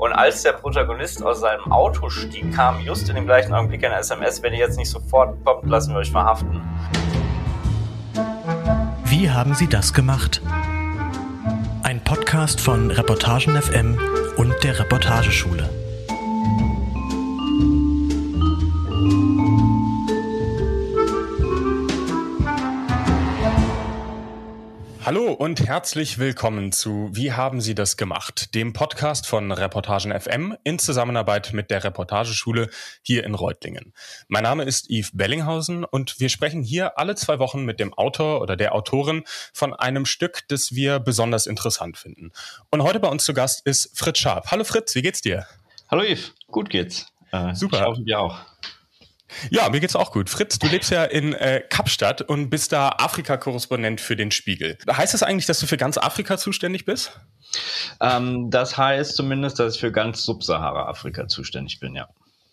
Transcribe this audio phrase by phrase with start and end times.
[0.00, 3.96] Und als der Protagonist aus seinem Auto stieg, kam just in dem gleichen Augenblick eine
[3.96, 6.62] SMS, wenn ihr jetzt nicht sofort kommt, lassen wir euch verhaften.
[9.04, 10.40] Wie haben Sie das gemacht?
[11.82, 13.98] Ein Podcast von Reportagen FM
[14.38, 15.68] und der Reportageschule.
[25.02, 28.54] Hallo und herzlich willkommen zu Wie haben Sie das gemacht?
[28.54, 32.68] Dem Podcast von Reportagen FM in Zusammenarbeit mit der Reportageschule
[33.00, 33.94] hier in Reutlingen.
[34.28, 38.42] Mein Name ist Yves Bellinghausen und wir sprechen hier alle zwei Wochen mit dem Autor
[38.42, 39.24] oder der Autorin
[39.54, 42.30] von einem Stück, das wir besonders interessant finden.
[42.70, 44.50] Und heute bei uns zu Gast ist Fritz Scharp.
[44.50, 45.46] Hallo Fritz, wie geht's dir?
[45.90, 47.06] Hallo Yves, gut geht's.
[47.32, 47.78] Äh, Super.
[47.78, 48.38] Ich hoffe, dir auch.
[49.50, 50.30] Ja, mir geht's auch gut.
[50.30, 54.78] Fritz, du lebst ja in äh, Kapstadt und bist da Afrika-Korrespondent für den Spiegel.
[54.90, 57.20] Heißt das eigentlich, dass du für ganz Afrika zuständig bist?
[58.00, 62.08] Ähm, das heißt zumindest, dass ich für ganz Subsahara-Afrika zuständig bin, ja.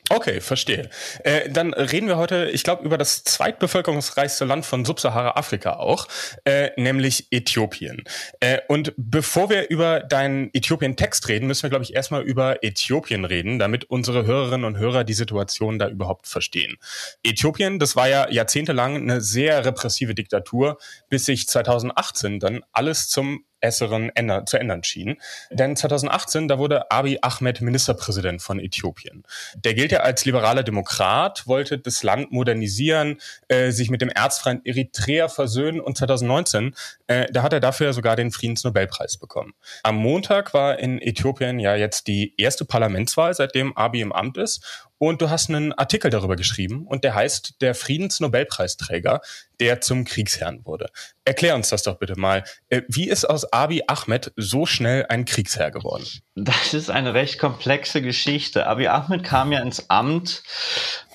[0.10, 0.90] Okay, verstehe.
[1.24, 6.08] Äh, dann reden wir heute, ich glaube, über das zweitbevölkerungsreichste Land von Subsahara-Afrika auch,
[6.46, 8.04] äh, nämlich Äthiopien.
[8.40, 13.26] Äh, und bevor wir über deinen Äthiopien-Text reden, müssen wir, glaube ich, erstmal über Äthiopien
[13.26, 16.78] reden, damit unsere Hörerinnen und Hörer die Situation da überhaupt verstehen.
[17.24, 20.78] Äthiopien, das war ja jahrzehntelang eine sehr repressive Diktatur,
[21.10, 25.18] bis sich 2018 dann alles zum Besseren ändern, zu ändern schien.
[25.52, 29.24] Denn 2018, da wurde Abiy Ahmed Ministerpräsident von Äthiopien.
[29.56, 34.66] Der gilt ja als liberaler Demokrat, wollte das Land modernisieren, äh, sich mit dem Erzfeind
[34.66, 36.76] Eritrea versöhnen und 2019,
[37.08, 39.54] äh, da hat er dafür sogar den Friedensnobelpreis bekommen.
[39.84, 44.87] Am Montag war in Äthiopien ja jetzt die erste Parlamentswahl, seitdem Abiy im Amt ist
[45.00, 49.22] und du hast einen Artikel darüber geschrieben und der heißt Der Friedensnobelpreisträger,
[49.60, 50.88] der zum Kriegsherrn wurde.
[51.26, 52.44] Erklär uns das doch bitte mal.
[52.70, 56.06] Äh, wie ist aus Abiy Ahmed so schnell ein Kriegsherr geworden?
[56.36, 58.68] Das ist eine recht komplexe Geschichte.
[58.68, 60.44] Abiy Ahmed kam ja ins Amt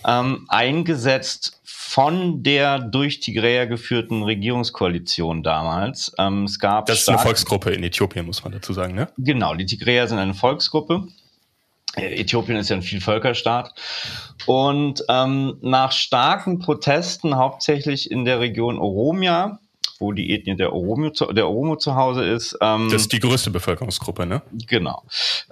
[0.06, 6.12] ähm, eingesetzt von der durch Tigräer geführten Regierungskoalition damals.
[6.18, 9.08] Ähm, es gab das ist eine Volksgruppe in Äthiopien, muss man dazu sagen, ne?
[9.18, 11.06] Genau, die Tigräer sind eine Volksgruppe.
[11.96, 13.74] Äh, Äthiopien ist ja ein Vielvölkerstaat.
[14.46, 19.58] Und ähm, nach starken Protesten, hauptsächlich in der Region Oromia,
[19.98, 22.58] wo die Ethnie der Oromo zu, der Oromo zu Hause ist.
[22.60, 24.42] Ähm, das ist die größte Bevölkerungsgruppe, ne?
[24.66, 25.04] Genau.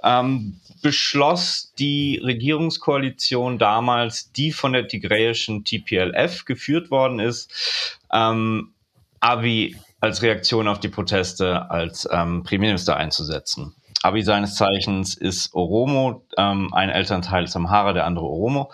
[0.02, 8.72] Ähm, beschloss die Regierungskoalition damals, die von der tigräischen TPLF geführt worden ist, ähm,
[9.20, 13.74] Abiy als Reaktion auf die Proteste als ähm, Premierminister einzusetzen.
[14.02, 18.72] Abi seines Zeichens ist Oromo, ähm, ein Elternteil ist Amhara, der andere Oromo.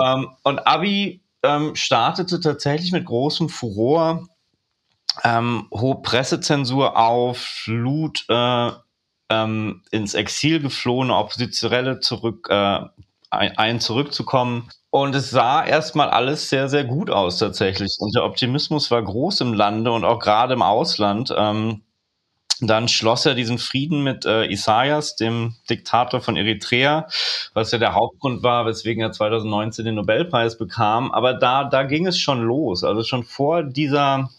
[0.00, 4.28] Ähm, und Abi ähm, startete tatsächlich mit großem Furor,
[5.22, 8.70] ähm, hohe Pressezensur auf, lud äh,
[9.30, 12.80] ähm, ins Exil geflohene Oppositionelle zurück, äh,
[13.30, 14.70] ein, ein zurückzukommen.
[14.90, 17.96] Und es sah erstmal alles sehr, sehr gut aus tatsächlich.
[17.98, 21.34] Und der Optimismus war groß im Lande und auch gerade im Ausland.
[21.36, 21.83] Ähm,
[22.66, 27.08] dann schloss er diesen Frieden mit äh, Isaias, dem Diktator von Eritrea,
[27.52, 31.10] was ja der Hauptgrund war, weswegen er 2019 den Nobelpreis bekam.
[31.12, 32.84] Aber da, da ging es schon los.
[32.84, 34.30] Also schon vor dieser,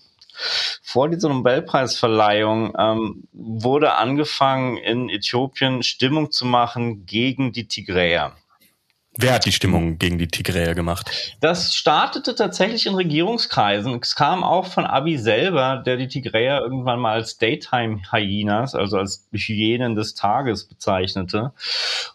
[0.81, 8.33] vor dieser Nobelpreisverleihung ähm, wurde angefangen, in Äthiopien Stimmung zu machen gegen die Tigräer.
[9.17, 11.09] Wer hat die Stimmung gegen die Tigräer gemacht?
[11.39, 13.97] Das startete tatsächlich in Regierungskreisen.
[14.01, 19.27] Es kam auch von Abi selber, der die Tigräer irgendwann mal als Daytime-Hyenas, also als
[19.31, 21.53] Hyänen des Tages bezeichnete.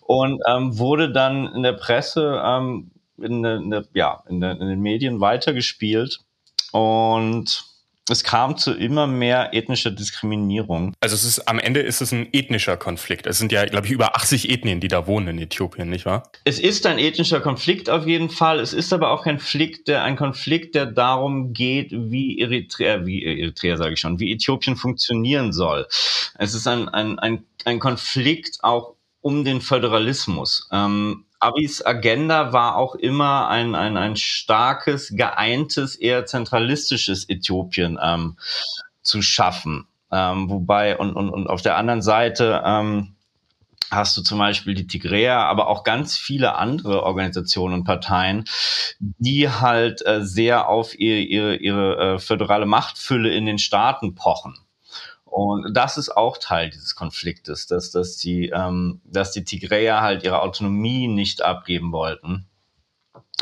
[0.03, 5.21] Und ähm, wurde dann in der Presse, ähm, in, in, ja, in, in den Medien
[5.21, 6.21] weitergespielt.
[6.73, 7.70] Und
[8.11, 10.95] es kam zu immer mehr ethnischer Diskriminierung.
[11.01, 13.27] Also es ist am Ende ist es ein ethnischer Konflikt.
[13.27, 16.31] Es sind ja, glaube ich, über 80 Ethnien, die da wohnen in Äthiopien, nicht wahr?
[16.45, 18.61] Es ist ein ethnischer Konflikt auf jeden Fall.
[18.61, 23.25] Es ist aber auch ein Konflikt, der, ein Konflikt, der darum geht, wie Eritrea, wie
[23.25, 25.87] Eritrea sage ich schon, wie Äthiopien funktionieren soll.
[26.39, 30.69] Es ist ein, ein, ein, ein Konflikt auch um den Föderalismus.
[30.73, 38.37] Ähm, Abis Agenda war auch immer ein, ein, ein starkes, geeintes, eher zentralistisches Äthiopien ähm,
[39.03, 39.89] zu schaffen.
[40.13, 43.17] Ähm, wobei, und, und, und auf der anderen Seite ähm,
[43.91, 48.45] hast du zum Beispiel die Tigräer, aber auch ganz viele andere Organisationen und Parteien,
[48.99, 54.59] die halt äh, sehr auf ihre, ihre, ihre äh, föderale Machtfülle in den Staaten pochen.
[55.31, 60.25] Und das ist auch Teil dieses Konfliktes, dass, dass, die, ähm, dass die Tigräer halt
[60.25, 62.49] ihre Autonomie nicht abgeben wollten.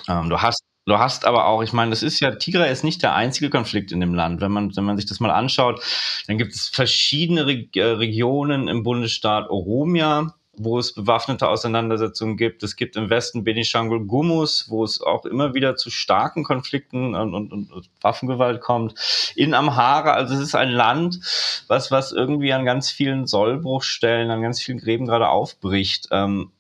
[0.07, 3.03] Ähm, du hast Du hast aber auch, ich meine, das ist ja, Tigray ist nicht
[3.03, 4.41] der einzige Konflikt in dem Land.
[4.41, 5.83] Wenn man, wenn man sich das mal anschaut,
[6.27, 10.35] dann gibt es verschiedene Re äh, Regionen im Bundesstaat Oromia,
[10.65, 12.63] wo es bewaffnete Auseinandersetzungen gibt.
[12.63, 17.35] Es gibt im Westen Benishangul Gumus, wo es auch immer wieder zu starken Konflikten und,
[17.35, 18.95] und, und Waffengewalt kommt.
[19.37, 21.21] In Amhara, also es ist ein Land,
[21.69, 26.09] was, was irgendwie an ganz vielen Sollbruchstellen, an ganz vielen Gräben gerade aufbricht.
[26.11, 26.53] Ähm,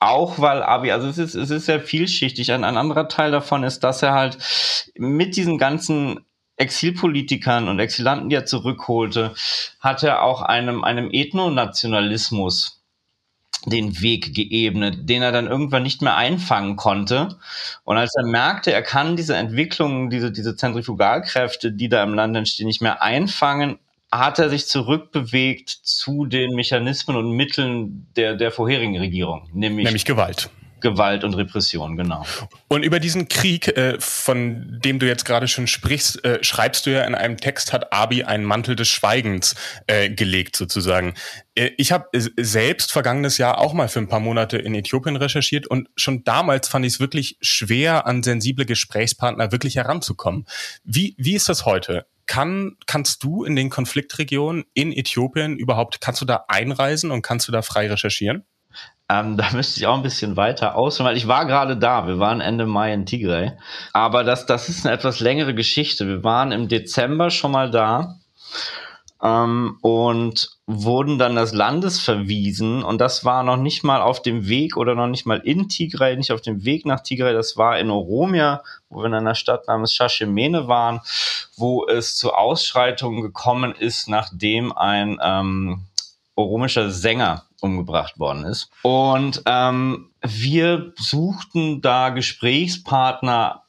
[0.00, 2.52] auch weil Abi, also es ist, es ist sehr vielschichtig.
[2.52, 4.38] Ein, ein anderer Teil davon ist, dass er halt
[4.96, 6.20] mit diesen ganzen
[6.56, 9.34] Exilpolitikern und Exilanten, die er zurückholte,
[9.80, 12.82] hat er auch einem, einem Ethnonationalismus
[13.66, 17.38] den Weg geebnet, den er dann irgendwann nicht mehr einfangen konnte.
[17.84, 22.36] Und als er merkte, er kann diese Entwicklung, diese, diese Zentrifugalkräfte, die da im Land
[22.36, 23.78] entstehen, nicht mehr einfangen,
[24.10, 30.04] hat er sich zurückbewegt zu den Mechanismen und Mitteln der, der vorherigen Regierung, nämlich, nämlich
[30.04, 30.50] Gewalt.
[30.82, 32.26] Gewalt und Repression, genau.
[32.68, 36.90] Und über diesen Krieg, äh, von dem du jetzt gerade schon sprichst, äh, schreibst du
[36.90, 39.54] ja in einem Text, hat Abi einen Mantel des Schweigens
[39.86, 41.14] äh, gelegt, sozusagen.
[41.54, 45.66] Äh, ich habe selbst vergangenes Jahr auch mal für ein paar Monate in Äthiopien recherchiert
[45.66, 50.46] und schon damals fand ich es wirklich schwer, an sensible Gesprächspartner wirklich heranzukommen.
[50.84, 52.06] Wie, wie ist das heute?
[52.26, 57.48] Kann, kannst du in den Konfliktregionen in Äthiopien überhaupt, kannst du da einreisen und kannst
[57.48, 58.44] du da frei recherchieren?
[59.12, 62.06] Ähm, da müsste ich auch ein bisschen weiter ausholen, weil ich war gerade da.
[62.06, 63.52] Wir waren Ende Mai in Tigray.
[63.92, 66.08] Aber das, das ist eine etwas längere Geschichte.
[66.08, 68.16] Wir waren im Dezember schon mal da
[69.22, 72.82] ähm, und wurden dann das Landes verwiesen.
[72.82, 76.16] Und das war noch nicht mal auf dem Weg oder noch nicht mal in Tigray,
[76.16, 77.34] nicht auf dem Weg nach Tigray.
[77.34, 81.00] Das war in Oromia, wo wir in einer Stadt namens Shashemene waren,
[81.56, 85.82] wo es zu Ausschreitungen gekommen ist, nachdem ein ähm,
[86.42, 88.70] oromischer Sänger umgebracht worden ist.
[88.82, 93.62] Und ähm, wir suchten da Gesprächspartner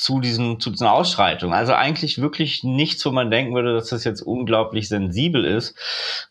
[0.00, 1.54] zu diesen, zu diesen Ausschreitungen.
[1.54, 5.74] Also eigentlich wirklich nichts, wo man denken würde, dass das jetzt unglaublich sensibel ist.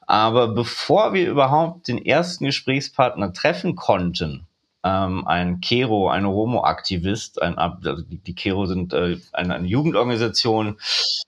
[0.08, 4.48] Aber bevor wir überhaupt den ersten Gesprächspartner treffen konnten,
[4.84, 10.78] ähm, ein Kero, ein Oromo-Aktivist, ein, also die, die Kero sind äh, eine, eine Jugendorganisation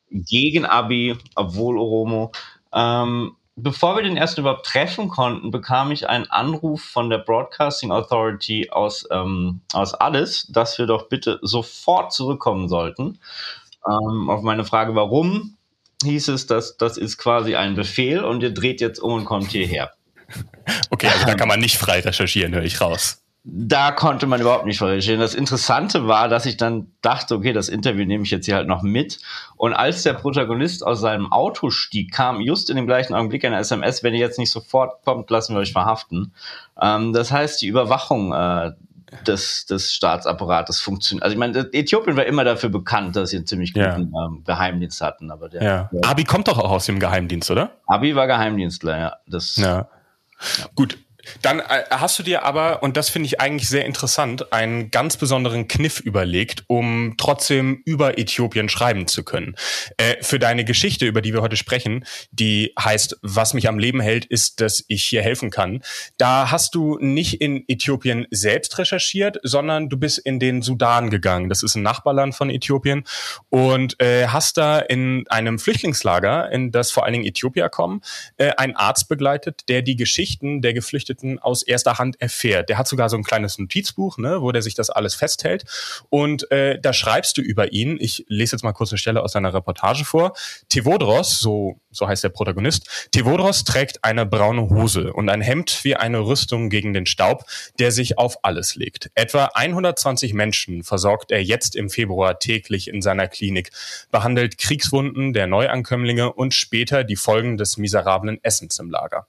[0.09, 2.31] gegen Abi, obwohl Oromo,
[2.73, 7.91] ähm, bevor wir den ersten überhaupt treffen konnten, bekam ich einen Anruf von der Broadcasting
[7.91, 13.19] Authority aus, ähm, aus Addis, dass wir doch bitte sofort zurückkommen sollten.
[13.87, 15.57] Ähm, auf meine Frage, warum,
[16.03, 19.51] hieß es, dass das ist quasi ein Befehl und ihr dreht jetzt um und kommt
[19.51, 19.91] hierher.
[20.89, 24.65] Okay, also da kann man nicht frei recherchieren, höre ich raus da konnte man überhaupt
[24.65, 25.19] nicht recherchieren.
[25.19, 28.67] Das Interessante war, dass ich dann dachte, okay, das Interview nehme ich jetzt hier halt
[28.67, 29.19] noch mit.
[29.55, 33.57] Und als der Protagonist aus seinem Auto stieg, kam just in dem gleichen Augenblick eine
[33.57, 36.33] SMS, wenn ihr jetzt nicht sofort kommt, lassen wir euch verhaften.
[36.79, 38.73] Ähm, das heißt, die Überwachung äh,
[39.25, 41.23] des, des Staatsapparates funktioniert.
[41.23, 44.25] Also ich meine, Äthiopien war immer dafür bekannt, dass sie einen ziemlich guten ja.
[44.25, 45.31] ähm, Geheimdienst hatten.
[45.31, 45.89] Aber der, ja.
[45.91, 47.71] der, Abi kommt doch auch aus dem Geheimdienst, oder?
[47.87, 49.15] Abi war Geheimdienstler, ja.
[49.25, 49.87] Das, ja.
[50.57, 50.65] Ja.
[50.75, 50.97] Gut,
[51.41, 55.17] dann äh, hast du dir aber, und das finde ich eigentlich sehr interessant, einen ganz
[55.17, 59.55] besonderen Kniff überlegt, um trotzdem über Äthiopien schreiben zu können.
[59.97, 64.01] Äh, für deine Geschichte, über die wir heute sprechen, die heißt, was mich am Leben
[64.01, 65.83] hält, ist, dass ich hier helfen kann.
[66.17, 71.49] Da hast du nicht in Äthiopien selbst recherchiert, sondern du bist in den Sudan gegangen.
[71.49, 73.03] Das ist ein Nachbarland von Äthiopien
[73.49, 78.01] und äh, hast da in einem Flüchtlingslager, in das vor allen Dingen Äthiopier kommen,
[78.37, 82.69] äh, einen Arzt begleitet, der die Geschichten der Geflüchteten Geflüchteten aus erster Hand erfährt.
[82.69, 85.65] Der hat sogar so ein kleines Notizbuch, ne, wo der sich das alles festhält.
[86.09, 87.97] Und äh, da schreibst du über ihn.
[87.99, 90.33] Ich lese jetzt mal kurz eine Stelle aus seiner Reportage vor.
[90.69, 95.95] Tevodros, so, so heißt der Protagonist, Tevodros trägt eine braune Hose und ein Hemd wie
[95.95, 97.45] eine Rüstung gegen den Staub,
[97.79, 99.11] der sich auf alles legt.
[99.15, 103.71] Etwa 120 Menschen versorgt er jetzt im Februar täglich in seiner Klinik,
[104.11, 109.27] behandelt Kriegswunden der Neuankömmlinge und später die Folgen des miserablen Essens im Lager.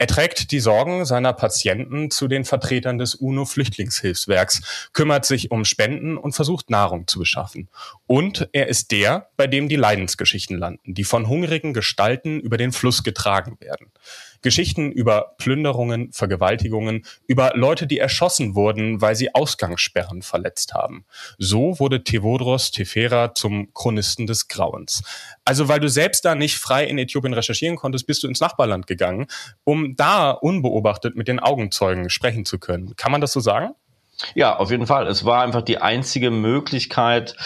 [0.00, 6.16] Er trägt die Sorgen seiner Patienten zu den Vertretern des UNO-Flüchtlingshilfswerks, kümmert sich um Spenden
[6.16, 7.68] und versucht Nahrung zu beschaffen.
[8.06, 12.72] Und er ist der, bei dem die Leidensgeschichten landen, die von hungrigen Gestalten über den
[12.72, 13.92] Fluss getragen werden.
[14.42, 21.04] Geschichten über Plünderungen, Vergewaltigungen, über Leute, die erschossen wurden, weil sie Ausgangssperren verletzt haben.
[21.38, 25.02] So wurde Tevodros Tefera zum Chronisten des Grauens.
[25.44, 28.86] Also weil du selbst da nicht frei in Äthiopien recherchieren konntest, bist du ins Nachbarland
[28.86, 29.26] gegangen,
[29.64, 32.96] um da unbeobachtet mit den Augenzeugen sprechen zu können.
[32.96, 33.74] Kann man das so sagen?
[34.34, 35.06] Ja, auf jeden Fall.
[35.06, 37.36] Es war einfach die einzige Möglichkeit,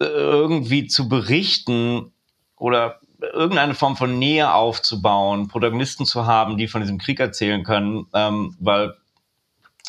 [0.00, 2.12] äh, irgendwie zu berichten
[2.56, 3.00] oder
[3.32, 8.56] irgendeine Form von Nähe aufzubauen, Protagonisten zu haben, die von diesem Krieg erzählen können, ähm,
[8.60, 8.94] weil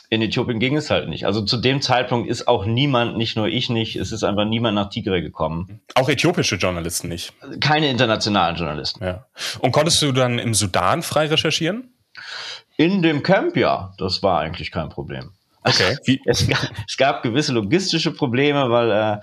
[0.10, 1.26] in Äthiopien ging es halt nicht.
[1.26, 4.76] Also zu dem Zeitpunkt ist auch niemand, nicht nur ich nicht, es ist einfach niemand
[4.76, 5.82] nach Tigray gekommen.
[5.96, 7.34] Auch äthiopische Journalisten nicht?
[7.60, 9.04] Keine internationalen Journalisten.
[9.04, 9.26] Ja.
[9.60, 11.96] Und konntest du dann im Sudan frei recherchieren?
[12.78, 15.32] In dem Camp, ja, das war eigentlich kein Problem.
[15.64, 15.98] Okay.
[16.26, 19.22] Es, gab, es gab gewisse logistische Probleme, weil äh,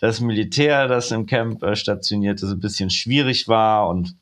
[0.00, 4.16] das Militär, das im Camp äh, stationiert ist, ein bisschen schwierig war und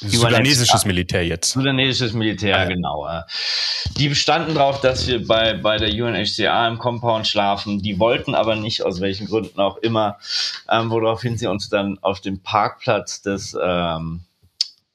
[0.00, 1.52] Sudanesisches Militär jetzt.
[1.52, 2.64] Sudanesisches Militär, ja.
[2.66, 3.08] genau.
[3.96, 7.82] Die bestanden darauf, dass wir bei, bei der UNHCR im Compound schlafen.
[7.82, 10.18] Die wollten aber nicht, aus welchen Gründen auch immer,
[10.70, 14.20] ähm, woraufhin sie uns dann auf dem Parkplatz des, ähm,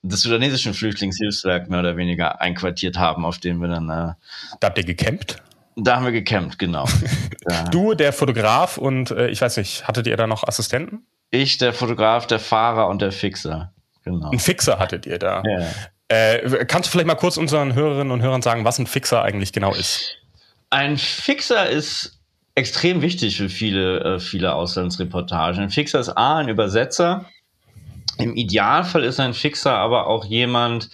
[0.04, 3.90] des sudanesischen Flüchtlingshilfswerk mehr oder weniger einquartiert haben, auf dem wir dann.
[3.90, 4.14] Äh,
[4.60, 5.44] da habt ihr gecampt?
[5.76, 6.88] Da haben wir gecampt, genau.
[7.72, 11.06] du, der Fotograf und äh, ich weiß nicht, hattet ihr da noch Assistenten?
[11.32, 13.74] Ich, der Fotograf, der Fahrer und der Fixer.
[14.04, 14.30] Genau.
[14.30, 15.44] Ein Fixer hattet ihr da.
[15.44, 15.68] Ja.
[16.10, 19.52] Äh, kannst du vielleicht mal kurz unseren Hörerinnen und Hörern sagen, was ein Fixer eigentlich
[19.52, 20.18] genau ist?
[20.70, 22.20] Ein Fixer ist
[22.56, 25.64] extrem wichtig für viele, äh, viele Auslandsreportagen.
[25.64, 27.26] Ein Fixer ist A, ein Übersetzer.
[28.18, 30.90] Im Idealfall ist ein Fixer aber auch jemand,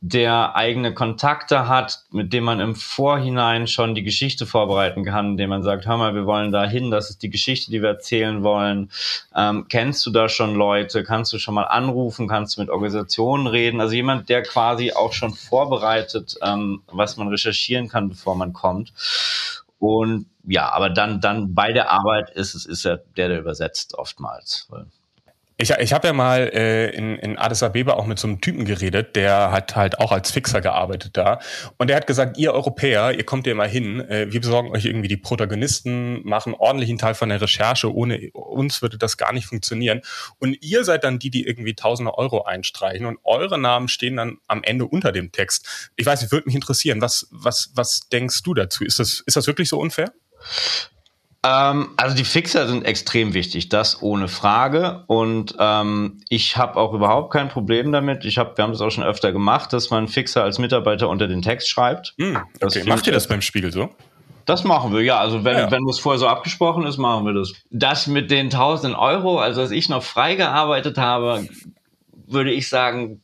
[0.00, 5.50] der eigene Kontakte hat, mit dem man im Vorhinein schon die Geschichte vorbereiten kann, indem
[5.50, 8.42] man sagt, hör mal, wir wollen da hin, das ist die Geschichte, die wir erzählen
[8.42, 8.90] wollen.
[9.34, 11.04] Ähm, kennst du da schon Leute?
[11.04, 12.26] Kannst du schon mal anrufen?
[12.26, 13.80] Kannst du mit Organisationen reden?
[13.80, 18.92] Also jemand, der quasi auch schon vorbereitet, ähm, was man recherchieren kann, bevor man kommt.
[19.78, 23.94] Und ja, aber dann, dann bei der Arbeit ist es, ist er der, der übersetzt
[23.94, 24.68] oftmals.
[25.58, 28.66] Ich, ich habe ja mal äh, in, in Addis Abeba auch mit so einem Typen
[28.66, 31.40] geredet, der hat halt auch als Fixer gearbeitet da.
[31.78, 34.84] Und der hat gesagt, ihr Europäer, ihr kommt ja mal hin, äh, wir besorgen euch
[34.84, 39.46] irgendwie die Protagonisten, machen ordentlichen Teil von der Recherche, ohne uns würde das gar nicht
[39.46, 40.02] funktionieren.
[40.38, 44.36] Und ihr seid dann die, die irgendwie tausende Euro einstreichen und eure Namen stehen dann
[44.48, 45.90] am Ende unter dem Text.
[45.96, 48.84] Ich weiß, es würde mich interessieren, was, was, was denkst du dazu?
[48.84, 50.12] Ist das, ist das wirklich so unfair?
[51.46, 55.04] Ähm, also die Fixer sind extrem wichtig, das ohne Frage.
[55.06, 58.24] Und ähm, ich habe auch überhaupt kein Problem damit.
[58.24, 61.28] Ich hab, wir haben das auch schon öfter gemacht, dass man Fixer als Mitarbeiter unter
[61.28, 62.14] den Text schreibt.
[62.18, 62.82] Hm, okay.
[62.86, 63.90] Macht ihr das beim Spiegel so?
[64.44, 65.18] Das machen wir, ja.
[65.18, 65.70] Also wenn, ja.
[65.70, 67.52] wenn es vorher so abgesprochen ist, machen wir das.
[67.70, 71.48] Das mit den 1000 Euro, also als ich noch frei gearbeitet habe,
[72.26, 73.22] würde ich sagen,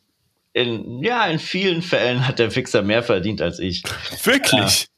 [0.52, 3.82] in, ja, in vielen Fällen hat der Fixer mehr verdient als ich.
[4.24, 4.88] Wirklich?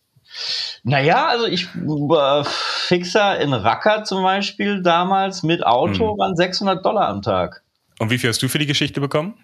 [0.84, 6.18] Naja, also ich äh, Fixer in Racker zum Beispiel damals mit Auto hm.
[6.18, 7.62] waren 600 Dollar am Tag.
[7.98, 9.34] Und wie viel hast du für die Geschichte bekommen?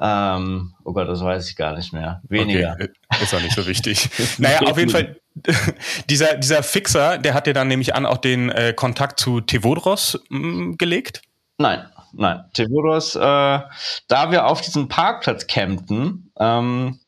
[0.00, 2.20] Ähm, oh Gott, das weiß ich gar nicht mehr.
[2.28, 2.72] Weniger.
[2.72, 4.08] Okay, äh, ist auch nicht so wichtig.
[4.38, 5.20] naja, auf jeden Fall,
[6.10, 10.18] dieser, dieser Fixer, der hat dir dann nämlich an auch den äh, Kontakt zu Tevodros
[10.28, 11.22] mh, mm, gelegt?
[11.58, 12.44] Nein, nein.
[12.54, 16.98] Tevodros, äh, da wir auf diesem Parkplatz campten, ähm,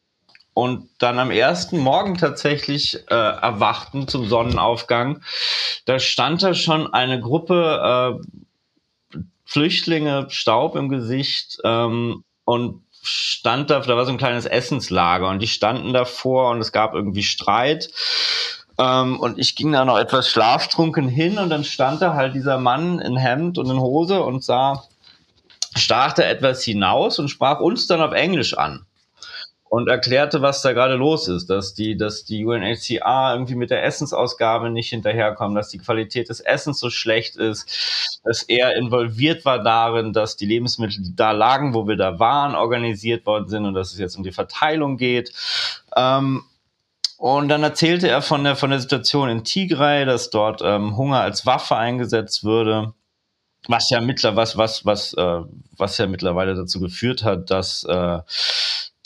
[0.57, 5.21] und dann am ersten Morgen tatsächlich äh, erwachten zum Sonnenaufgang,
[5.85, 13.81] da stand da schon eine Gruppe äh, Flüchtlinge, Staub im Gesicht ähm, und stand da,
[13.81, 17.91] da war so ein kleines Essenslager und die standen davor und es gab irgendwie Streit.
[18.79, 22.57] Ähm, und ich ging da noch etwas schlaftrunken hin und dann stand da halt dieser
[22.57, 24.85] Mann in Hemd und in Hose und sah,
[25.75, 28.86] starrte etwas hinaus und sprach uns dann auf Englisch an
[29.69, 33.85] und erklärte, was da gerade los ist, dass die, dass die UNHCR irgendwie mit der
[33.85, 39.63] Essensausgabe nicht hinterherkommen, dass die Qualität des Essens so schlecht ist, dass er involviert war
[39.63, 43.75] darin, dass die Lebensmittel, die da lagen, wo wir da waren, organisiert worden sind und
[43.75, 45.33] dass es jetzt um die Verteilung geht.
[45.97, 46.45] Ähm,
[47.19, 51.21] und dann erzählte er von der, von der Situation in Tigray, dass dort ähm, Hunger
[51.21, 52.93] als Waffe eingesetzt würde
[53.69, 55.41] was ja mittlerweile was was was äh,
[55.77, 58.21] was ja mittlerweile dazu geführt hat, dass äh,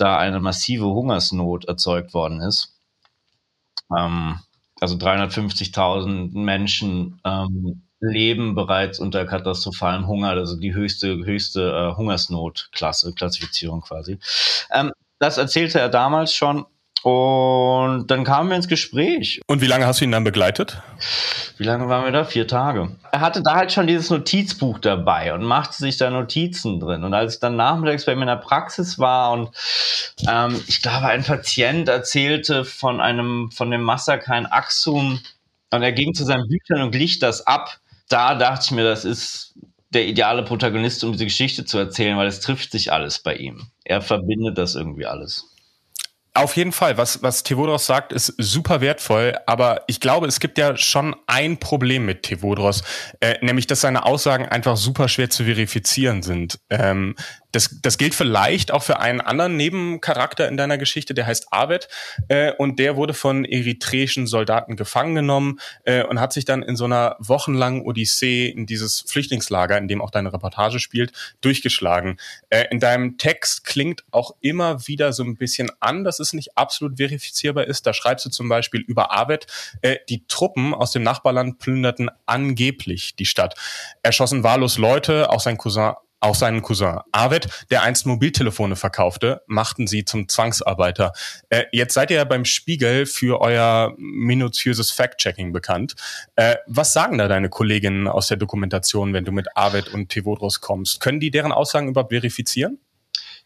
[0.00, 2.74] da eine massive Hungersnot erzeugt worden ist.
[3.96, 4.40] Ähm,
[4.80, 13.12] also 350.000 Menschen ähm, leben bereits unter katastrophalem Hunger, also die höchste, höchste äh, Hungersnotklasse,
[13.12, 14.18] Klassifizierung quasi.
[14.72, 16.64] Ähm, das erzählte er damals schon
[17.02, 19.40] und dann kamen wir ins Gespräch.
[19.46, 20.82] Und wie lange hast du ihn dann begleitet?
[21.56, 22.24] Wie lange waren wir da?
[22.24, 22.96] Vier Tage.
[23.12, 27.04] Er hatte da halt schon dieses Notizbuch dabei und machte sich da Notizen drin.
[27.04, 29.50] Und als ich dann nachmittags bei mir in der Praxis war und
[30.28, 35.20] ähm, ich glaube, ein Patient erzählte von einem, von dem Massaker in Axum
[35.72, 37.78] und er ging zu seinen Büchern und glich das ab.
[38.08, 39.54] Da dachte ich mir, das ist
[39.90, 43.70] der ideale Protagonist, um diese Geschichte zu erzählen, weil es trifft sich alles bei ihm.
[43.84, 45.46] Er verbindet das irgendwie alles.
[46.32, 50.58] Auf jeden Fall, was, was Tevodros sagt, ist super wertvoll, aber ich glaube, es gibt
[50.58, 52.84] ja schon ein Problem mit Tevodros,
[53.18, 56.60] äh, nämlich, dass seine Aussagen einfach super schwer zu verifizieren sind.
[56.70, 57.16] Ähm,
[57.52, 61.88] Das, das gilt vielleicht auch für einen anderen Nebencharakter in deiner Geschichte, der heißt Arvid
[62.28, 66.76] äh, und der wurde von eritreischen Soldaten gefangen genommen äh, und hat sich dann in
[66.76, 72.18] so einer wochenlangen Odyssee in dieses Flüchtlingslager, in dem auch deine Reportage spielt, durchgeschlagen.
[72.50, 76.56] Äh, in deinem Text klingt auch immer wieder so ein bisschen an, dass es nicht
[76.56, 77.86] absolut verifizierbar ist.
[77.86, 79.46] Da schreibst du zum Beispiel über Arvid,
[79.82, 83.54] äh, die Truppen aus dem Nachbarland plünderten angeblich die Stadt,
[84.02, 89.86] erschossen wahllos Leute, auch sein Cousin auch seinen Cousin Arvid, der einst Mobiltelefone verkaufte, machten
[89.86, 91.12] sie zum Zwangsarbeiter.
[91.48, 95.94] Äh, jetzt seid ihr ja beim Spiegel für euer minutiöses Fact-Checking bekannt.
[96.36, 100.60] Äh, was sagen da deine Kolleginnen aus der Dokumentation, wenn du mit Arvid und Tevodros
[100.60, 101.00] kommst?
[101.00, 102.78] Können die deren Aussagen überhaupt verifizieren?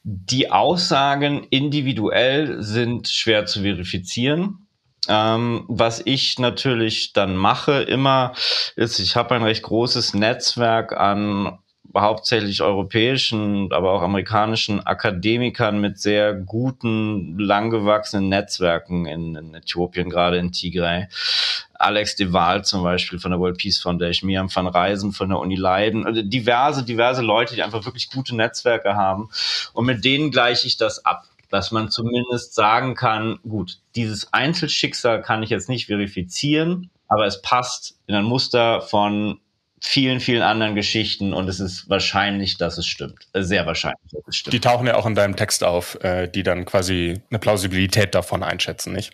[0.02, 4.66] Die Aussagen individuell sind schwer zu verifizieren.
[5.08, 8.34] Ähm, was ich natürlich dann mache immer,
[8.76, 11.58] ist, ich habe ein recht großes Netzwerk an
[12.02, 20.38] hauptsächlich europäischen, aber auch amerikanischen Akademikern mit sehr guten, langgewachsenen Netzwerken in, in Äthiopien, gerade
[20.38, 21.08] in Tigray.
[21.74, 25.38] Alex de Waal zum Beispiel von der World Peace Foundation, Miriam van Reisen von der
[25.38, 29.28] Uni Leiden, also diverse, diverse Leute, die einfach wirklich gute Netzwerke haben.
[29.72, 35.22] Und mit denen gleiche ich das ab dass man zumindest sagen kann, gut, dieses Einzelschicksal
[35.22, 39.38] kann ich jetzt nicht verifizieren, aber es passt in ein Muster von
[39.86, 43.28] vielen, vielen anderen Geschichten und es ist wahrscheinlich, dass es stimmt.
[43.34, 44.54] Äh, sehr wahrscheinlich, dass es stimmt.
[44.54, 48.42] Die tauchen ja auch in deinem Text auf, äh, die dann quasi eine Plausibilität davon
[48.42, 49.12] einschätzen, nicht?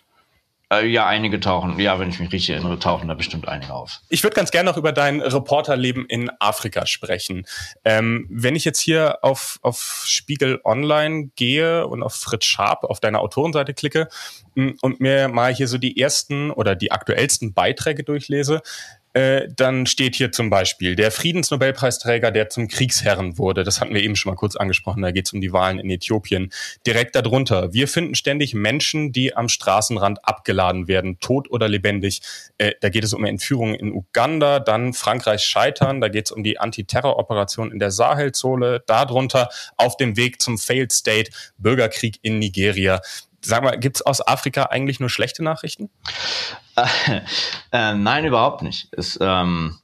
[0.71, 3.99] Äh, ja, einige tauchen, ja, wenn ich mich richtig erinnere, tauchen da bestimmt einige auf.
[4.07, 7.45] Ich würde ganz gerne noch über dein Reporterleben in Afrika sprechen.
[7.83, 13.01] Ähm, wenn ich jetzt hier auf, auf Spiegel Online gehe und auf Fritz Sharp auf
[13.01, 14.07] deiner Autorenseite klicke
[14.55, 18.61] mm, und mir mal hier so die ersten oder die aktuellsten Beiträge durchlese,
[19.13, 23.63] äh, dann steht hier zum Beispiel der Friedensnobelpreisträger, der zum Kriegsherren wurde.
[23.63, 25.01] Das hatten wir eben schon mal kurz angesprochen.
[25.01, 26.51] Da geht es um die Wahlen in Äthiopien.
[26.85, 27.73] Direkt darunter.
[27.73, 32.21] Wir finden ständig Menschen, die am Straßenrand abgeladen werden, tot oder lebendig.
[32.57, 35.99] Äh, da geht es um Entführungen in Uganda, dann Frankreichs Scheitern.
[35.99, 38.81] Da geht es um die Antiterroroperation in der Sahelzone.
[38.87, 43.01] Darunter auf dem Weg zum Failed State, Bürgerkrieg in Nigeria.
[43.43, 45.89] Sag mal, gibt's aus Afrika eigentlich nur schlechte Nachrichten?
[47.71, 48.87] Äh, nein, überhaupt nicht.
[48.91, 49.77] Es, ähm,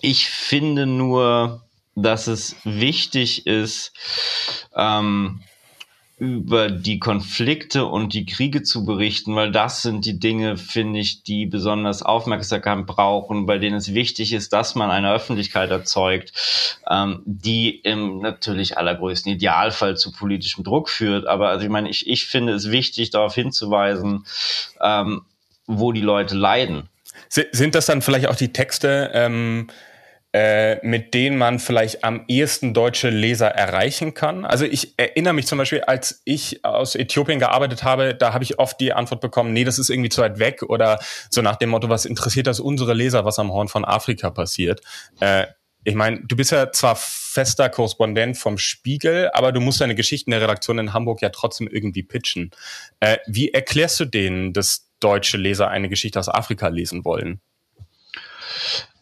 [0.00, 1.62] ich finde nur,
[1.94, 3.92] dass es wichtig ist,
[4.74, 5.42] ähm,
[6.22, 11.24] über die Konflikte und die Kriege zu berichten, weil das sind die Dinge, finde ich,
[11.24, 16.32] die besonders Aufmerksamkeit brauchen, bei denen es wichtig ist, dass man eine Öffentlichkeit erzeugt,
[16.88, 21.26] ähm, die im natürlich allergrößten Idealfall zu politischem Druck führt.
[21.26, 24.24] Aber also ich meine, ich, ich finde es wichtig, darauf hinzuweisen,
[24.80, 25.22] ähm,
[25.78, 26.88] wo die Leute leiden.
[27.28, 29.68] Sind das dann vielleicht auch die Texte, ähm,
[30.34, 34.44] äh, mit denen man vielleicht am ehesten deutsche Leser erreichen kann?
[34.44, 38.58] Also ich erinnere mich zum Beispiel, als ich aus Äthiopien gearbeitet habe, da habe ich
[38.58, 40.98] oft die Antwort bekommen, nee, das ist irgendwie zu weit weg oder
[41.30, 44.80] so nach dem Motto, was interessiert das unsere Leser, was am Horn von Afrika passiert?
[45.20, 45.46] Äh,
[45.84, 50.30] ich meine, du bist ja zwar fester Korrespondent vom Spiegel, aber du musst deine Geschichten
[50.30, 52.52] der Redaktion in Hamburg ja trotzdem irgendwie pitchen.
[53.00, 57.40] Äh, wie erklärst du denen, dass deutsche Leser eine Geschichte aus Afrika lesen wollen?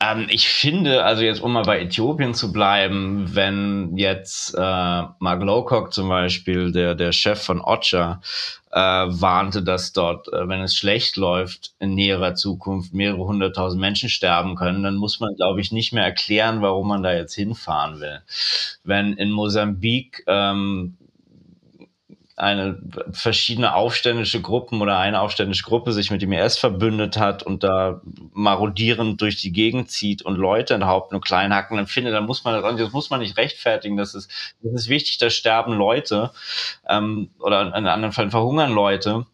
[0.02, 5.42] Ähm, ich finde, also jetzt um mal bei Äthiopien zu bleiben, wenn jetzt äh, Mark
[5.42, 8.22] Lowcock zum Beispiel, der, der Chef von OCHA,
[8.72, 14.08] äh, warnte, dass dort, äh, wenn es schlecht läuft, in näherer Zukunft mehrere hunderttausend Menschen
[14.08, 18.00] sterben können, dann muss man, glaube ich, nicht mehr erklären, warum man da jetzt hinfahren
[18.00, 18.22] will.
[18.84, 20.96] Wenn in Mosambik ähm,
[22.40, 22.78] eine
[23.12, 28.00] verschiedene aufständische Gruppen oder eine aufständische Gruppe sich mit dem IS verbündet hat und da
[28.32, 32.92] marodierend durch die Gegend zieht und Leute enthaupten und klein hacken, dann muss man das
[32.92, 33.98] muss man nicht rechtfertigen.
[33.98, 34.30] Das ist,
[34.62, 36.30] das ist wichtig, da sterben Leute
[36.88, 39.26] ähm, oder in anderen Fällen verhungern Leute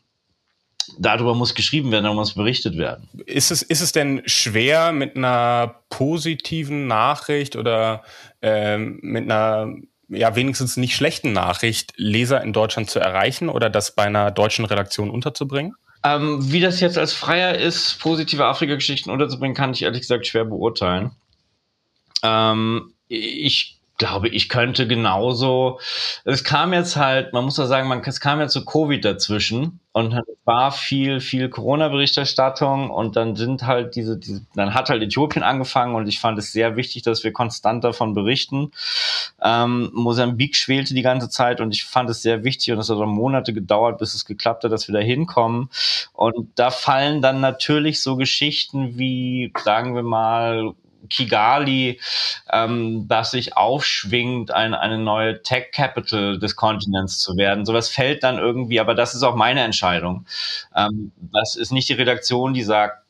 [0.99, 3.09] darüber muss geschrieben werden, darüber muss berichtet werden.
[3.27, 8.03] Ist es, ist es denn schwer mit einer positiven Nachricht oder
[8.43, 9.75] ähm, mit einer
[10.09, 14.65] ja wenigstens nicht schlechten Nachricht Leser in Deutschland zu erreichen oder das bei einer deutschen
[14.65, 15.75] Redaktion unterzubringen?
[16.05, 20.45] Ähm, wie das jetzt als Freier ist, positive Afrika-Geschichten unterzubringen, kann ich ehrlich gesagt schwer
[20.45, 21.11] beurteilen.
[22.23, 25.81] Ähm, ich glaube, ich könnte genauso.
[26.25, 29.81] Es kam jetzt halt, man muss ja sagen, man, es kam jetzt so Covid dazwischen
[29.93, 35.03] und es war viel, viel Corona-Berichterstattung und dann sind halt diese, diese, dann hat halt
[35.03, 38.73] Äthiopien angefangen und ich fand es sehr wichtig, dass wir konstant davon berichten.
[39.43, 42.99] Ähm, Mosambik schwelte die ganze Zeit und ich fand es sehr wichtig und es hat
[42.99, 45.71] auch Monate gedauert, bis es geklappt hat, dass wir da hinkommen.
[46.13, 50.75] Und da fallen dann natürlich so Geschichten wie, sagen wir mal,
[51.09, 52.01] Kigali,
[52.53, 57.65] ähm, das sich aufschwingt, ein, eine neue Tech Capital des Kontinents zu werden.
[57.65, 60.27] Sowas fällt dann irgendwie, aber das ist auch meine Entscheidung.
[60.75, 63.07] Ähm, das ist nicht die Redaktion, die sagt,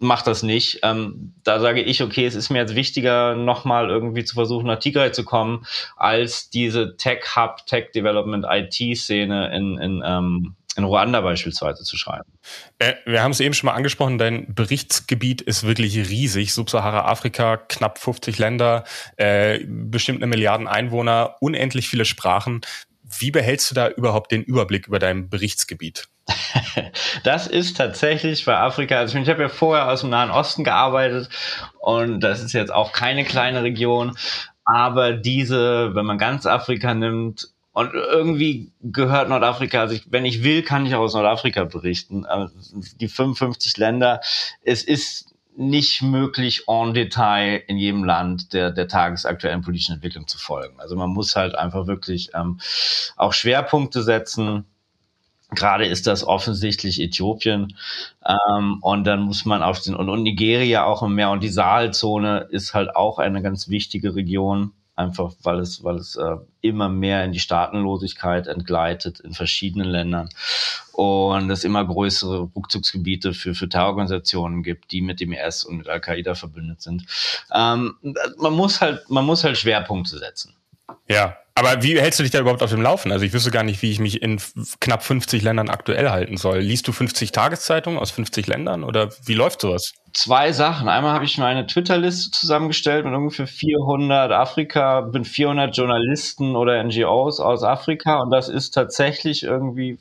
[0.00, 0.80] mach das nicht.
[0.82, 4.78] Ähm, da sage ich, okay, es ist mir jetzt wichtiger, nochmal irgendwie zu versuchen, nach
[4.78, 11.96] Tigray zu kommen, als diese Tech-Hub, Tech-Development, IT-Szene in, in, ähm, in Ruanda beispielsweise zu
[11.96, 12.32] schreiben.
[12.78, 16.54] Äh, wir haben es eben schon mal angesprochen, dein Berichtsgebiet ist wirklich riesig.
[16.54, 18.84] Subsahara-Afrika, knapp 50 Länder,
[19.16, 22.60] äh, bestimmt eine Milliarden Einwohner, unendlich viele Sprachen.
[23.02, 26.08] Wie behältst du da überhaupt den Überblick über dein Berichtsgebiet?
[27.24, 30.64] Das ist tatsächlich bei Afrika, also ich, ich habe ja vorher aus dem Nahen Osten
[30.64, 31.28] gearbeitet
[31.80, 34.16] und das ist jetzt auch keine kleine Region,
[34.64, 40.42] aber diese, wenn man ganz Afrika nimmt, und irgendwie gehört Nordafrika, also ich, wenn ich
[40.42, 42.26] will, kann ich auch aus Nordafrika berichten.
[42.26, 42.52] Also
[43.00, 44.20] die 55 Länder,
[44.62, 50.38] es ist nicht möglich, en Detail in jedem Land der, der tagesaktuellen politischen Entwicklung zu
[50.38, 50.80] folgen.
[50.80, 52.58] Also man muss halt einfach wirklich ähm,
[53.16, 54.64] auch Schwerpunkte setzen.
[55.50, 57.76] Gerade ist das offensichtlich Äthiopien.
[58.26, 61.48] Ähm, und dann muss man auf den, und, und Nigeria auch im Meer und die
[61.48, 66.88] Sahelzone ist halt auch eine ganz wichtige Region einfach weil es, weil es äh, immer
[66.88, 70.28] mehr in die Staatenlosigkeit entgleitet in verschiedenen Ländern
[70.92, 75.88] und es immer größere Rückzugsgebiete für, für Terrororganisationen gibt, die mit dem IS und mit
[75.88, 77.06] Al-Qaida verbündet sind.
[77.52, 77.96] Ähm,
[78.36, 80.54] man muss halt, man muss halt Schwerpunkte setzen.
[81.08, 83.12] Ja, aber wie hältst du dich da überhaupt auf dem Laufen?
[83.12, 84.40] Also ich wüsste gar nicht, wie ich mich in
[84.80, 86.60] knapp 50 Ländern aktuell halten soll.
[86.60, 89.92] Liest du 50 Tageszeitungen aus 50 Ländern oder wie läuft sowas?
[90.12, 90.88] Zwei Sachen.
[90.88, 96.82] Einmal habe ich mir eine Twitter-Liste zusammengestellt mit ungefähr 400 Afrika, bin 400 Journalisten oder
[96.82, 99.98] NGOs aus Afrika und das ist tatsächlich irgendwie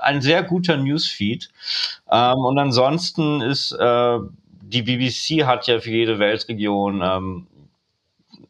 [0.00, 1.50] ein sehr guter Newsfeed.
[2.10, 4.18] Ähm, und ansonsten ist äh,
[4.62, 7.46] die BBC hat ja für jede Weltregion ähm,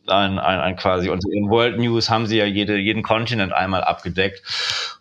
[0.08, 3.84] ein, ein, ein quasi, und in World News haben sie ja jede, jeden Kontinent einmal
[3.84, 4.42] abgedeckt.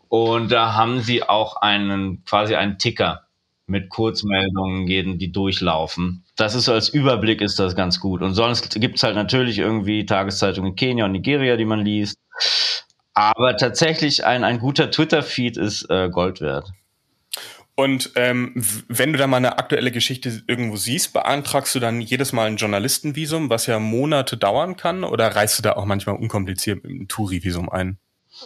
[0.09, 3.23] Und da haben sie auch einen, quasi einen Ticker
[3.65, 6.23] mit Kurzmeldungen, jeden, die durchlaufen.
[6.35, 8.21] Das ist so als Überblick ist das ganz gut.
[8.21, 12.17] Und sonst gibt's halt natürlich irgendwie Tageszeitungen in Kenia und Nigeria, die man liest.
[13.13, 16.71] Aber tatsächlich ein, ein guter Twitter-Feed ist äh, Gold wert.
[17.75, 18.53] Und ähm,
[18.88, 22.57] wenn du da mal eine aktuelle Geschichte irgendwo siehst, beantragst du dann jedes Mal ein
[22.57, 27.07] Journalistenvisum, was ja Monate dauern kann, oder reißt du da auch manchmal unkompliziert mit einem
[27.07, 27.97] Touri-Visum ein?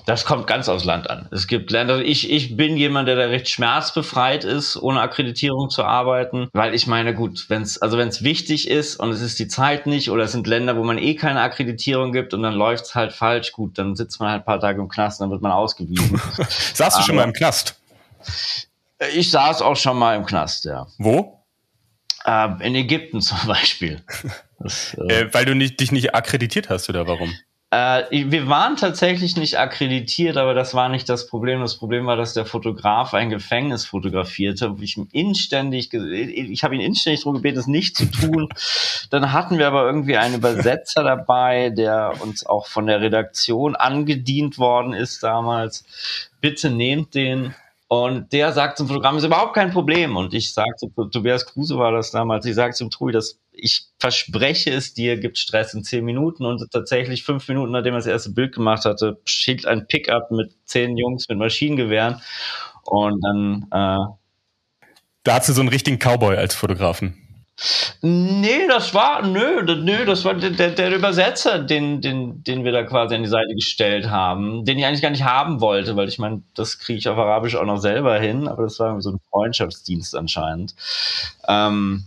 [0.05, 1.27] Das kommt ganz aufs Land an.
[1.31, 5.83] Es gibt Länder, ich, ich bin jemand, der da recht schmerzbefreit ist, ohne Akkreditierung zu
[5.83, 9.39] arbeiten, weil ich meine, gut, wenn es also wenn es wichtig ist und es ist
[9.39, 12.53] die Zeit nicht oder es sind Länder, wo man eh keine Akkreditierung gibt und dann
[12.53, 15.31] läuft's halt falsch, gut, dann sitzt man halt ein paar Tage im Knast und dann
[15.31, 16.21] wird man ausgewiesen.
[16.73, 17.79] Saßt du schon mal im Knast?
[19.13, 20.87] Ich saß auch schon mal im Knast, ja.
[20.97, 21.43] Wo?
[22.25, 24.01] Äh, in Ägypten zum Beispiel.
[24.59, 27.33] Das, äh, äh, weil du nicht, dich nicht akkreditiert hast, oder warum?
[27.69, 31.59] Äh, wir waren tatsächlich nicht akkreditiert, aber das war nicht das Problem.
[31.59, 34.73] Das Problem war, dass der Fotograf ein Gefängnis fotografierte.
[34.79, 38.47] Ich inständig, ich habe ihn inständig darum gebeten, es nicht zu tun.
[39.09, 44.57] Dann hatten wir aber irgendwie einen Übersetzer dabei, der uns auch von der Redaktion angedient
[44.57, 45.83] worden ist damals.
[46.39, 47.53] Bitte nehmt den
[47.89, 50.17] und der sagt zum Programm, ist überhaupt kein Problem.
[50.17, 54.71] Und ich sagte, Tobias Kruse war das damals, ich sagte zum Trui, dass ich verspreche
[54.71, 56.45] es dir, gibt Stress in zehn Minuten.
[56.45, 60.53] Und tatsächlich fünf Minuten, nachdem er das erste Bild gemacht hatte, schickt ein Pickup mit
[60.65, 62.21] zehn Jungs mit Maschinengewehren.
[62.83, 64.87] Und dann, äh,
[65.23, 67.26] Da hast du so einen richtigen Cowboy als Fotografen.
[68.01, 72.83] Nee, das war, nö, nö, das war der, der Übersetzer, den, den, den wir da
[72.83, 76.19] quasi an die Seite gestellt haben, den ich eigentlich gar nicht haben wollte, weil ich
[76.19, 79.19] meine, das kriege ich auf Arabisch auch noch selber hin, aber das war so ein
[79.31, 80.75] Freundschaftsdienst anscheinend.
[81.47, 82.05] Ähm,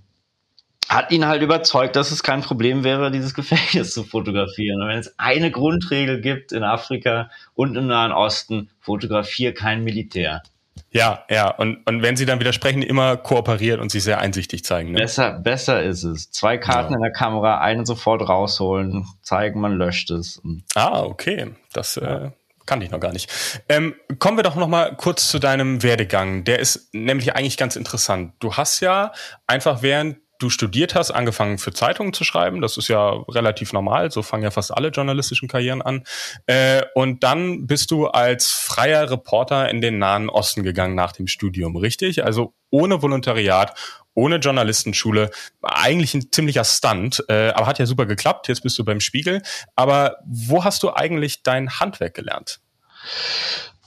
[0.88, 4.82] hat ihn halt überzeugt, dass es kein Problem wäre, dieses Gefängnis zu fotografieren.
[4.82, 10.42] Und wenn es eine Grundregel gibt in Afrika und im Nahen Osten, fotografier kein Militär.
[10.90, 11.50] Ja, ja.
[11.50, 14.92] Und, und wenn sie dann widersprechen, immer kooperieren und sich sehr einsichtig zeigen.
[14.92, 14.98] Ne?
[14.98, 16.30] Besser, besser ist es.
[16.30, 16.96] Zwei Karten ja.
[16.96, 20.40] in der Kamera, eine sofort rausholen, zeigen, man löscht es.
[20.74, 21.50] Ah, okay.
[21.72, 22.30] Das äh,
[22.66, 23.30] kannte ich noch gar nicht.
[23.68, 26.44] Ähm, kommen wir doch noch mal kurz zu deinem Werdegang.
[26.44, 28.34] Der ist nämlich eigentlich ganz interessant.
[28.40, 29.12] Du hast ja
[29.46, 32.60] einfach während du studiert hast, angefangen für Zeitungen zu schreiben.
[32.60, 34.10] Das ist ja relativ normal.
[34.10, 36.04] So fangen ja fast alle journalistischen Karrieren an.
[36.46, 41.26] Äh, und dann bist du als freier Reporter in den Nahen Osten gegangen nach dem
[41.26, 42.24] Studium, richtig?
[42.24, 43.78] Also ohne Volontariat,
[44.14, 45.30] ohne Journalistenschule.
[45.62, 48.48] Eigentlich ein ziemlicher Stunt, äh, aber hat ja super geklappt.
[48.48, 49.42] Jetzt bist du beim Spiegel.
[49.76, 52.60] Aber wo hast du eigentlich dein Handwerk gelernt?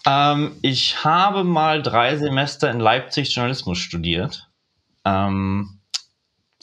[0.05, 4.49] Ähm, ich habe mal drei Semester in Leipzig Journalismus studiert.
[5.05, 5.79] Ähm,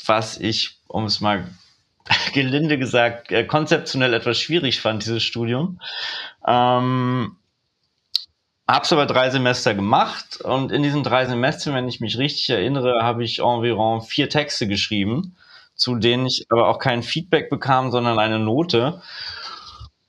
[0.06, 1.48] was ich, um es mal
[2.34, 5.80] gelinde gesagt, äh, konzeptionell etwas schwierig fand, dieses Studium.
[6.46, 7.36] Ähm,
[8.70, 13.02] Hab's aber drei Semester gemacht und in diesen drei Semestern, wenn ich mich richtig erinnere,
[13.02, 15.34] habe ich environ vier Texte geschrieben,
[15.74, 19.02] zu denen ich aber auch kein Feedback bekam, sondern eine Note.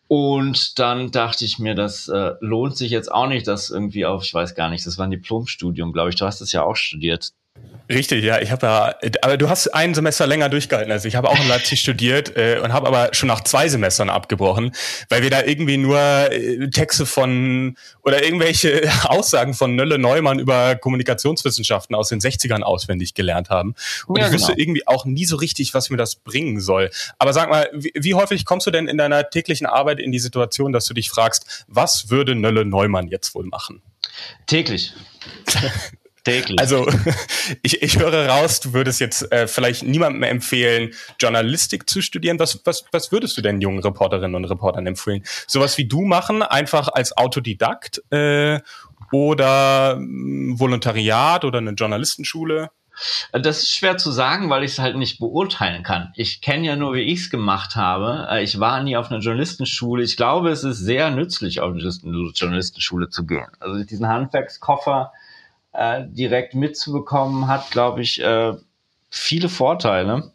[0.07, 4.23] Und dann dachte ich mir, das äh, lohnt sich jetzt auch nicht, das irgendwie auf,
[4.23, 6.15] ich weiß gar nicht, das war ein Diplomstudium, glaube ich.
[6.17, 7.31] Du hast das ja auch studiert.
[7.91, 8.39] Richtig, ja.
[8.39, 11.15] Ich habe ja, aber du hast ein Semester länger durchgehalten als ich.
[11.15, 14.71] habe auch in Leipzig studiert äh, und habe aber schon nach zwei Semestern abgebrochen,
[15.09, 20.75] weil wir da irgendwie nur äh, Texte von oder irgendwelche Aussagen von Nölle Neumann über
[20.75, 23.75] Kommunikationswissenschaften aus den 60ern auswendig gelernt haben.
[24.07, 24.61] Und ja, ich wusste genau.
[24.61, 26.91] irgendwie auch nie so richtig, was mir das bringen soll.
[27.19, 30.19] Aber sag mal, wie, wie häufig kommst du denn in deiner täglichen Arbeit in die
[30.19, 33.81] Situation, dass du dich fragst, was würde Nölle Neumann jetzt wohl machen?
[34.47, 34.93] Täglich.
[36.23, 36.59] Täglich.
[36.59, 36.87] Also
[37.63, 42.37] ich, ich höre raus, du würdest jetzt äh, vielleicht niemandem mehr empfehlen, Journalistik zu studieren.
[42.39, 45.23] Was, was, was würdest du denn jungen Reporterinnen und Reportern empfehlen?
[45.47, 48.59] Sowas wie du machen, einfach als Autodidakt äh,
[49.11, 52.69] oder äh, Volontariat oder eine Journalistenschule?
[53.31, 56.11] Das ist schwer zu sagen, weil ich es halt nicht beurteilen kann.
[56.15, 58.27] Ich kenne ja nur, wie ich es gemacht habe.
[58.29, 60.03] Äh, ich war nie auf einer Journalistenschule.
[60.03, 63.47] Ich glaube, es ist sehr nützlich, auf eine Journalistenschule zu gehen.
[63.59, 65.13] Also diesen Handwerkskoffer
[65.73, 68.53] äh, direkt mitzubekommen, hat, glaube ich, äh,
[69.09, 70.31] viele Vorteile.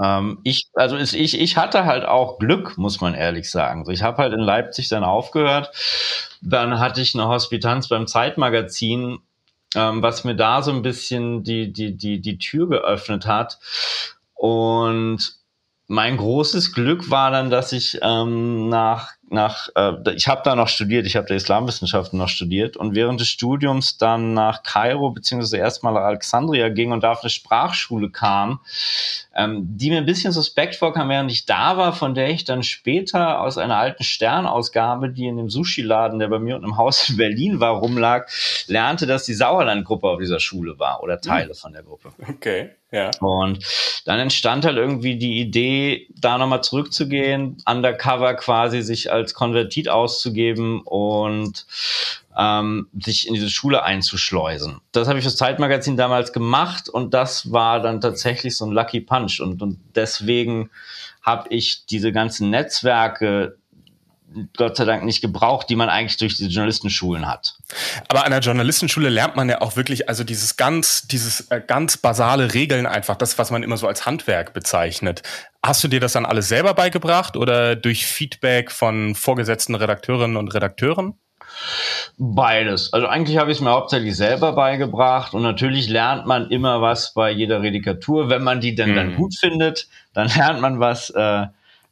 [0.00, 3.88] Ähm, ich, also ist, ich, ich hatte halt auch Glück, muss man ehrlich sagen.
[3.90, 5.70] Ich habe halt in Leipzig dann aufgehört.
[6.42, 9.18] Dann hatte ich eine Hospitanz beim Zeitmagazin,
[9.74, 13.58] ähm, was mir da so ein bisschen die, die, die, die Tür geöffnet hat.
[14.34, 15.36] Und
[15.86, 20.68] mein großes Glück war dann, dass ich ähm, nach nach, äh, ich habe da noch
[20.68, 25.58] studiert, ich habe da Islamwissenschaften noch studiert und während des Studiums dann nach Kairo beziehungsweise
[25.58, 28.60] erstmal nach Alexandria ging und da auf eine Sprachschule kam,
[29.36, 32.62] ähm, die mir ein bisschen suspekt vorkam, während ich da war, von der ich dann
[32.62, 37.08] später aus einer alten Sternausgabe, die in dem Sushi-Laden, der bei mir unten im Haus
[37.08, 38.28] in Berlin war, rumlag,
[38.66, 41.54] lernte, dass die Sauerland-Gruppe auf dieser Schule war oder Teile hm.
[41.54, 42.12] von der Gruppe.
[42.28, 42.70] Okay.
[42.94, 43.10] Ja.
[43.20, 43.58] Und
[44.04, 50.82] dann entstand halt irgendwie die Idee, da nochmal zurückzugehen, undercover quasi sich als Konvertit auszugeben
[50.82, 51.64] und
[52.36, 54.80] ähm, sich in diese Schule einzuschleusen.
[54.92, 59.00] Das habe ich fürs Zeitmagazin damals gemacht und das war dann tatsächlich so ein Lucky
[59.00, 60.68] Punch und, und deswegen
[61.22, 63.56] habe ich diese ganzen Netzwerke
[64.56, 67.56] Gott sei Dank nicht gebraucht, die man eigentlich durch die Journalistenschulen hat.
[68.08, 71.96] Aber an der Journalistenschule lernt man ja auch wirklich, also dieses ganz, dieses äh, ganz
[71.96, 75.22] basale Regeln einfach, das, was man immer so als Handwerk bezeichnet.
[75.64, 80.52] Hast du dir das dann alles selber beigebracht oder durch Feedback von vorgesetzten Redakteurinnen und
[80.52, 81.14] Redakteuren?
[82.18, 82.92] Beides.
[82.92, 87.14] Also eigentlich habe ich es mir hauptsächlich selber beigebracht und natürlich lernt man immer was
[87.14, 88.28] bei jeder Redikatur.
[88.28, 88.94] Wenn man die denn hm.
[88.94, 91.08] dann gut findet, dann lernt man was.
[91.08, 91.46] Äh,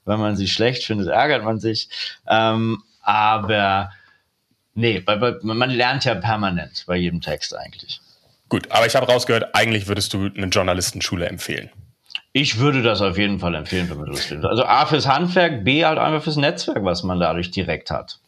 [0.05, 1.89] wenn man sie schlecht findet, ärgert man sich.
[2.29, 3.93] Ähm, aber
[4.75, 8.01] nee, bei, bei, man lernt ja permanent bei jedem Text eigentlich.
[8.51, 11.71] Gut, aber ich habe rausgehört, eigentlich würdest du eine Journalistenschule empfehlen.
[12.33, 14.51] Ich würde das auf jeden Fall empfehlen, wenn man das findet.
[14.51, 18.21] Also A fürs Handwerk, B halt einfach fürs Netzwerk, was man dadurch direkt hat.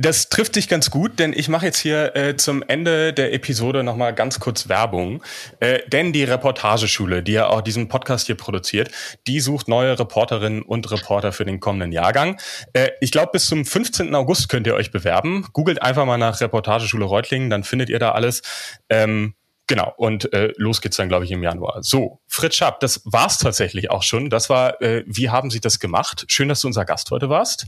[0.00, 3.82] Das trifft sich ganz gut, denn ich mache jetzt hier äh, zum Ende der Episode
[3.82, 5.24] nochmal ganz kurz Werbung.
[5.58, 8.92] Äh, denn die Reportageschule, die ja auch diesen Podcast hier produziert,
[9.26, 12.40] die sucht neue Reporterinnen und Reporter für den kommenden Jahrgang.
[12.74, 14.14] Äh, ich glaube, bis zum 15.
[14.14, 15.48] August könnt ihr euch bewerben.
[15.52, 18.42] Googelt einfach mal nach Reportageschule Reutlingen, dann findet ihr da alles.
[18.88, 19.34] Ähm,
[19.68, 21.82] Genau, und äh, los geht's dann, glaube ich, im Januar.
[21.82, 24.30] So, Fritz Schapp, das war's tatsächlich auch schon.
[24.30, 26.24] Das war, äh, wie haben Sie das gemacht?
[26.28, 27.66] Schön, dass du unser Gast heute warst.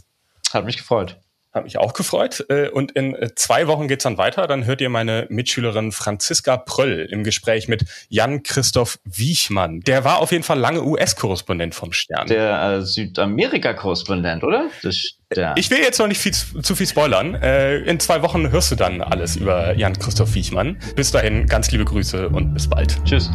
[0.51, 1.21] Hat mich gefreut.
[1.53, 2.45] Hat mich auch gefreut.
[2.49, 4.47] Äh, und in äh, zwei Wochen geht's dann weiter.
[4.47, 9.81] Dann hört ihr meine Mitschülerin Franziska Pröll im Gespräch mit Jan-Christoph Wiechmann.
[9.81, 12.29] Der war auf jeden Fall lange US-Korrespondent vom Stern.
[12.29, 14.71] Der äh, Südamerika-Korrespondent, oder?
[14.83, 15.55] Das, der.
[15.57, 17.35] Ich will jetzt noch nicht viel, zu viel spoilern.
[17.35, 20.79] Äh, in zwei Wochen hörst du dann alles über Jan-Christoph Wiechmann.
[20.95, 22.97] Bis dahin, ganz liebe Grüße und bis bald.
[23.05, 23.29] Tschüss.